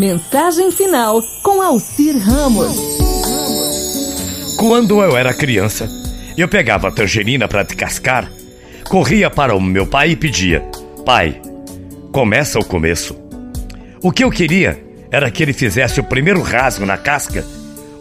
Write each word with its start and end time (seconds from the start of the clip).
Mensagem 0.00 0.72
final 0.72 1.22
com 1.42 1.60
Alcir 1.60 2.16
Ramos. 2.16 2.74
Quando 4.56 5.02
eu 5.02 5.14
era 5.14 5.34
criança, 5.34 5.90
eu 6.38 6.48
pegava 6.48 6.88
a 6.88 6.90
tangerina 6.90 7.46
para 7.46 7.64
descascar, 7.64 8.32
corria 8.88 9.28
para 9.28 9.54
o 9.54 9.60
meu 9.60 9.86
pai 9.86 10.12
e 10.12 10.16
pedia: 10.16 10.64
Pai, 11.04 11.38
começa 12.12 12.58
o 12.58 12.64
começo. 12.64 13.14
O 14.02 14.10
que 14.10 14.24
eu 14.24 14.30
queria 14.30 14.82
era 15.10 15.30
que 15.30 15.42
ele 15.42 15.52
fizesse 15.52 16.00
o 16.00 16.04
primeiro 16.04 16.40
rasgo 16.40 16.86
na 16.86 16.96
casca, 16.96 17.44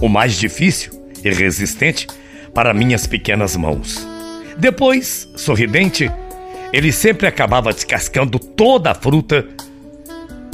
o 0.00 0.08
mais 0.08 0.38
difícil 0.38 0.92
e 1.24 1.30
resistente 1.30 2.06
para 2.54 2.72
minhas 2.72 3.08
pequenas 3.08 3.56
mãos. 3.56 4.06
Depois, 4.56 5.28
sorridente, 5.34 6.08
ele 6.72 6.92
sempre 6.92 7.26
acabava 7.26 7.72
descascando 7.72 8.38
toda 8.38 8.92
a 8.92 8.94
fruta 8.94 9.44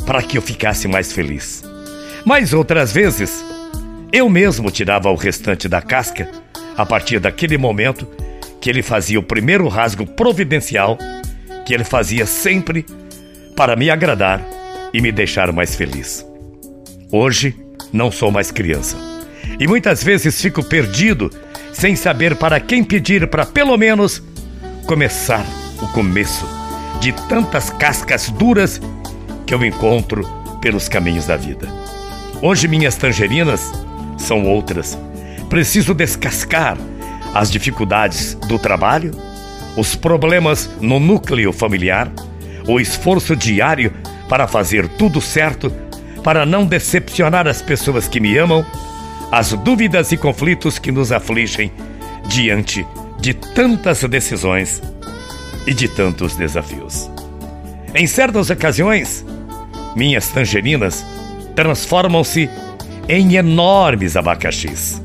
para 0.07 0.23
que 0.23 0.39
eu 0.39 0.43
ficasse 0.43 0.87
mais 0.89 1.13
feliz. 1.13 1.63
Mas 2.25 2.53
outras 2.53 2.93
vezes, 2.93 3.45
eu 4.13 4.29
mesmo 4.29 4.71
tirava 4.71 5.11
o 5.11 5.15
restante 5.15 5.69
da 5.69 5.83
casca 5.83 6.31
a 6.77 6.85
partir 6.87 7.19
daquele 7.19 7.59
momento 7.59 8.07
que 8.61 8.71
ele 8.71 8.83
fazia 8.83 9.19
o 9.19 9.23
primeiro 9.23 9.69
rasgo 9.69 10.07
providencial 10.07 10.99
que 11.65 11.73
ele 11.73 11.85
fazia 11.85 12.27
sempre 12.27 12.85
para 13.57 13.75
me 13.75 13.91
agradar 13.91 14.43
e 14.93 15.01
me 15.01 15.11
deixar 15.11 15.51
mais 15.53 15.75
feliz. 15.75 16.25
Hoje 17.11 17.57
não 17.93 18.11
sou 18.11 18.31
mais 18.31 18.51
criança 18.51 18.97
e 19.59 19.67
muitas 19.67 20.03
vezes 20.03 20.41
fico 20.41 20.63
perdido 20.63 21.31
sem 21.73 21.97
saber 21.97 22.37
para 22.37 22.61
quem 22.61 22.83
pedir 22.85 23.29
para 23.29 23.47
pelo 23.47 23.77
menos 23.77 24.23
começar 24.87 25.45
o 25.81 25.89
começo 25.89 26.47
de 27.01 27.13
tantas 27.29 27.71
cascas 27.71 28.31
duras 28.31 28.81
que 29.47 29.55
eu 29.55 29.65
encontro 29.65 30.25
pelos 30.61 30.89
caminhos 30.89 31.27
da 31.27 31.37
vida. 31.37 31.69
Hoje 32.43 32.69
minhas 32.69 32.97
tangerinas 32.97 33.73
são 34.19 34.45
outras. 34.45 34.99
Preciso 35.49 35.95
descascar 35.95 36.77
as 37.35 37.51
dificuldades 37.51 38.35
do 38.49 38.59
trabalho, 38.59 39.13
os 39.77 39.95
problemas 39.97 40.71
no 40.81 41.01
núcleo 41.01 41.53
familiar, 41.53 42.11
o 42.67 42.81
esforço 42.81 43.35
diário 43.35 43.93
para 44.29 44.47
fazer 44.47 44.89
tudo 44.89 45.21
certo, 45.21 45.71
para 46.23 46.47
não 46.47 46.65
decepcionar 46.65 47.47
as 47.47 47.61
pessoas 47.61 48.09
que 48.09 48.21
me 48.21 48.37
amam, 48.39 48.65
as 49.31 49.53
dúvidas 49.53 50.13
e 50.13 50.17
conflitos 50.17 50.79
que 50.79 50.93
nos 50.93 51.13
afligem 51.13 51.71
diante 52.27 52.87
de 53.21 53.35
tantas 53.35 54.03
decisões 54.03 54.81
e 55.67 55.75
de 55.75 55.89
tantos 55.89 56.37
desafios. 56.37 57.14
Em 57.95 58.09
certas 58.09 58.51
ocasiões, 58.51 59.25
minhas 59.95 60.29
tangerinas 60.29 61.07
transformam-se 61.55 62.51
em 63.09 63.37
enormes 63.37 64.17
abacaxis. 64.17 65.01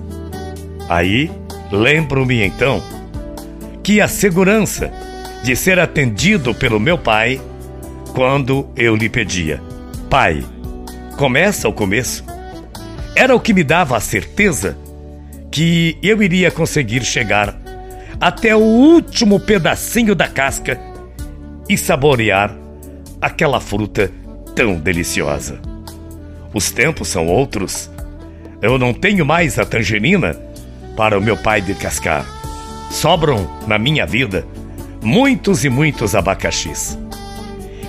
Aí, 0.89 1.29
lembro-me 1.71 2.43
então 2.43 2.81
que 3.83 4.01
a 4.01 4.07
segurança 4.07 4.91
de 5.43 5.55
ser 5.55 5.77
atendido 5.77 6.55
pelo 6.55 6.79
meu 6.79 6.97
pai 6.97 7.39
quando 8.15 8.67
eu 8.75 8.95
lhe 8.95 9.07
pedia: 9.07 9.61
Pai, 10.09 10.43
começa 11.15 11.69
o 11.69 11.73
começo. 11.73 12.25
Era 13.15 13.35
o 13.35 13.39
que 13.39 13.53
me 13.53 13.63
dava 13.63 13.97
a 13.97 13.99
certeza 13.99 14.75
que 15.51 15.95
eu 16.01 16.23
iria 16.23 16.49
conseguir 16.49 17.05
chegar 17.05 17.55
até 18.19 18.55
o 18.55 18.59
último 18.59 19.39
pedacinho 19.39 20.15
da 20.15 20.27
casca 20.27 20.79
e 21.69 21.77
saborear 21.77 22.58
aquela 23.21 23.59
fruta 23.59 24.11
tão 24.55 24.75
deliciosa. 24.75 25.59
Os 26.53 26.71
tempos 26.71 27.07
são 27.07 27.27
outros. 27.27 27.89
Eu 28.61 28.77
não 28.77 28.93
tenho 28.93 29.25
mais 29.25 29.59
a 29.59 29.65
tangerina 29.65 30.35
para 30.95 31.17
o 31.17 31.21
meu 31.21 31.37
pai 31.37 31.61
descascar. 31.61 32.25
Sobram 32.89 33.47
na 33.67 33.77
minha 33.77 34.05
vida 34.05 34.45
muitos 35.02 35.63
e 35.63 35.69
muitos 35.69 36.15
abacaxis. 36.15 36.97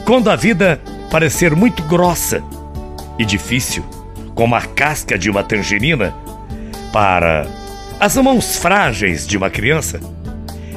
Quando 0.04 0.30
a 0.30 0.36
vida 0.36 0.80
parecer 1.10 1.54
muito 1.56 1.82
grossa 1.84 2.42
e 3.19 3.24
difícil, 3.24 3.84
como 4.34 4.54
a 4.54 4.60
casca 4.60 5.19
de 5.19 5.30
uma 5.30 5.42
tangerina, 5.42 6.14
para 6.92 7.46
as 7.98 8.16
mãos 8.16 8.56
frágeis 8.56 9.26
de 9.26 9.36
uma 9.36 9.50
criança, 9.50 10.00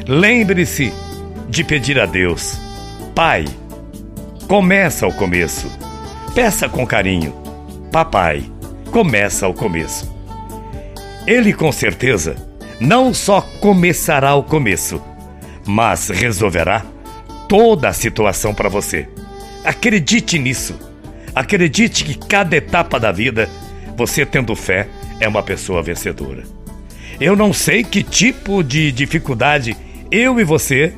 lembre-se 0.08 0.94
de 1.50 1.64
pedir 1.64 2.00
a 2.00 2.06
Deus: 2.06 2.58
Pai, 3.16 3.46
começa 4.48 5.08
o 5.08 5.14
começo. 5.14 5.68
Peça 6.36 6.68
com 6.68 6.86
carinho: 6.86 7.34
Papai, 7.92 8.44
começa 8.92 9.48
o 9.48 9.54
começo. 9.54 10.12
Ele 11.26 11.54
com 11.54 11.72
certeza 11.72 12.36
não 12.80 13.14
só 13.14 13.42
começará 13.42 14.36
o 14.36 14.44
começo, 14.44 15.02
mas 15.66 16.10
resolverá 16.10 16.86
toda 17.48 17.88
a 17.88 17.94
situação 17.94 18.54
para 18.54 18.70
você. 18.70 19.08
Acredite 19.64 20.38
nisso. 20.38 20.78
Acredite 21.34 22.04
que 22.04 22.16
cada 22.16 22.56
etapa 22.56 23.00
da 23.00 23.12
vida, 23.12 23.50
você 23.96 24.26
tendo 24.26 24.56
fé, 24.56 24.88
é 25.20 25.28
uma 25.28 25.42
pessoa 25.42 25.82
vencedora. 25.82 26.44
Eu 27.20 27.36
não 27.36 27.54
sei 27.54 27.84
que 27.84 28.04
tipo 28.04 28.64
de 28.64 28.92
dificuldade 28.92 29.78
eu 30.12 30.40
e 30.40 30.44
você 30.44 30.94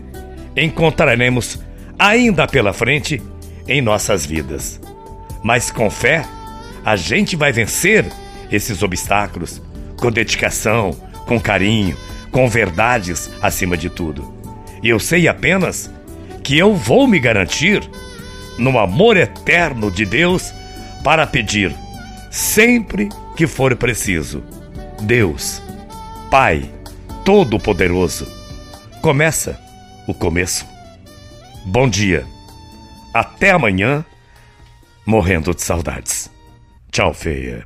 encontraremos 0.58 1.60
ainda 2.00 2.48
pela 2.48 2.74
frente 2.74 3.22
em 3.68 3.82
nossas 3.82 4.26
vidas. 4.26 4.80
Mas 5.44 5.72
com 5.72 5.90
fé, 5.90 6.26
a 6.84 6.96
gente 6.96 7.36
vai 7.36 7.52
vencer 7.52 8.06
esses 8.52 8.84
obstáculos 8.84 9.62
com 9.98 10.12
dedicação, 10.12 10.92
com 11.26 11.40
carinho, 11.40 11.98
com 12.32 12.48
verdades 12.48 13.30
acima 13.42 13.78
de 13.78 13.90
tudo. 13.90 14.34
E 14.84 14.90
eu 14.90 15.00
sei 15.00 15.28
apenas 15.28 15.90
que 16.44 16.58
eu 16.58 16.76
vou 16.76 17.08
me 17.08 17.20
garantir 17.20 17.82
no 18.58 18.78
amor 18.78 19.18
eterno 19.18 19.90
de 19.90 20.06
Deus 20.06 20.54
para 21.04 21.26
pedir 21.26 21.76
sempre 22.30 23.10
que 23.36 23.48
for 23.48 23.76
preciso. 23.76 24.44
Deus, 25.02 25.62
Pai 26.30 26.70
Todo-Poderoso, 27.24 28.28
começa 29.02 29.60
o 30.08 30.14
começo. 30.14 30.66
Bom 31.66 31.90
dia. 31.90 32.35
Até 33.16 33.52
amanhã, 33.52 34.04
morrendo 35.06 35.56
de 35.56 35.62
saudades. 35.62 36.30
Tchau, 36.92 37.14
feia. 37.14 37.66